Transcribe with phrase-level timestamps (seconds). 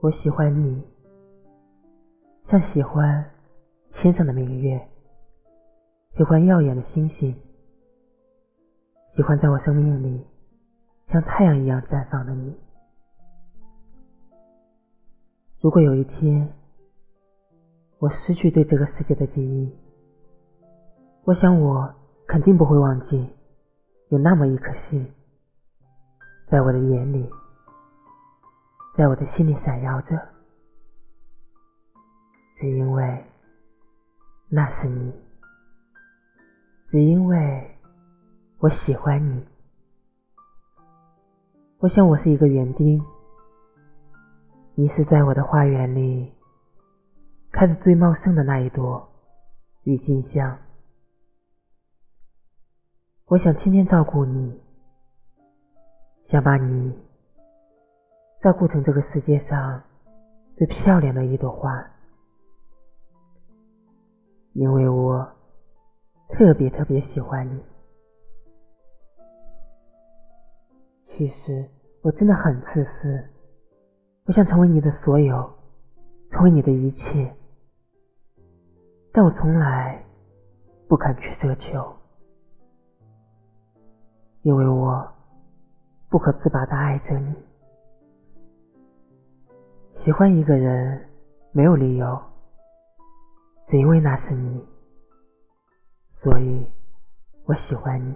[0.00, 0.80] 我喜欢你，
[2.44, 3.32] 像喜欢
[3.90, 4.80] 天上的明月，
[6.16, 7.34] 喜欢耀眼的星星，
[9.12, 10.24] 喜欢在我生命里
[11.08, 12.56] 像太阳一样绽放的你。
[15.60, 16.48] 如果有一天
[17.98, 19.76] 我失去对这个世界的记忆，
[21.24, 21.92] 我想我
[22.28, 23.28] 肯定不会忘记
[24.10, 25.12] 有那么一颗心，
[26.46, 27.28] 在我的眼里。
[28.98, 30.28] 在我的心里闪耀着，
[32.56, 33.24] 只因为
[34.48, 35.14] 那是你，
[36.88, 37.78] 只因为
[38.58, 39.46] 我喜欢你。
[41.78, 43.00] 我想我是一个园丁，
[44.74, 46.34] 你是在我的花园里
[47.52, 49.08] 开的最茂盛的那一朵
[49.84, 50.58] 郁金香。
[53.26, 54.60] 我想天天照顾你，
[56.24, 57.07] 想把你。
[58.40, 59.82] 照顾成这个世界上
[60.56, 61.84] 最漂亮的一朵花，
[64.52, 65.28] 因为我
[66.28, 67.60] 特别特别喜欢你。
[71.06, 71.68] 其实
[72.00, 73.28] 我真的很自私，
[74.26, 75.52] 我想成为你的所有，
[76.30, 77.34] 成为你的一切，
[79.12, 80.00] 但我从来
[80.86, 81.92] 不敢去奢求，
[84.42, 85.12] 因为我
[86.08, 87.47] 不可自拔的爱着你。
[89.98, 91.10] 喜欢一个人
[91.50, 92.22] 没有理由，
[93.66, 94.64] 只因为那是你，
[96.22, 96.64] 所以
[97.46, 98.14] 我喜欢你。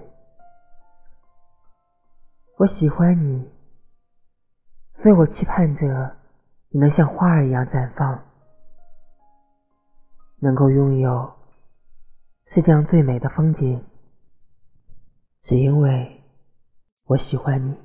[2.58, 3.50] 我喜欢你，
[5.02, 6.16] 所以我期盼着
[6.68, 8.22] 你能像花儿一样绽放，
[10.38, 11.32] 能够拥有
[12.46, 13.84] 世界上最美的风景，
[15.40, 16.22] 只因为
[17.06, 17.76] 我喜欢你。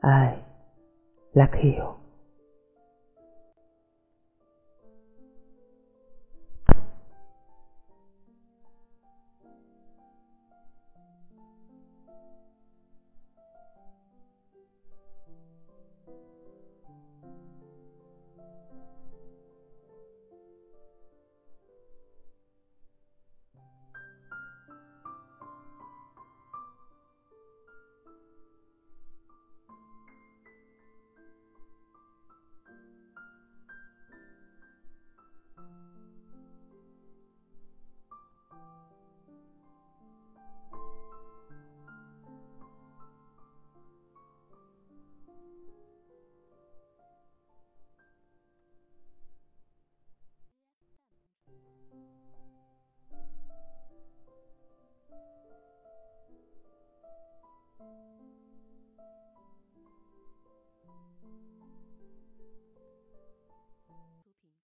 [0.00, 0.42] I
[1.32, 1.99] like you。